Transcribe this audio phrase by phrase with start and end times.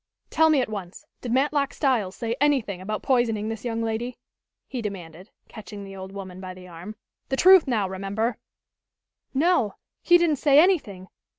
[0.31, 4.17] "Tell me at once, did Matlock Styles say anything about poisoning this young lady?"
[4.65, 6.95] he demanded, catching the old woman by the arm.
[7.29, 8.39] "The truth now, remember!"
[9.35, 11.07] "No, he didn't say anything.